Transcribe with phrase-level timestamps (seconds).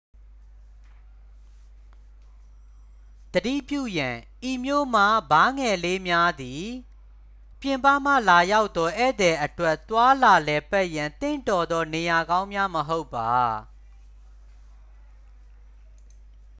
[3.33, 4.15] သတိပြုရန်
[4.49, 6.63] ဤမြို့မှဘားငယ်လေးများသည်
[7.61, 13.31] ပြင်ပမှလာရောက်သော ဧည့်သည်အတွက် သွားလာလည်ပတ်ရန် သင့်တော်သော နေရာကောင်းများမဟုတ်ပါ